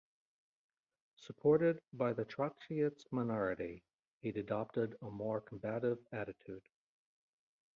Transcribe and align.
Supported 1.17 1.79
by 1.93 2.13
the 2.13 2.25
Trotskyist 2.25 3.05
minority, 3.11 3.83
he 4.23 4.29
adopted 4.29 4.97
a 4.99 5.11
more 5.11 5.39
combative 5.41 5.99
attitude. 6.11 6.63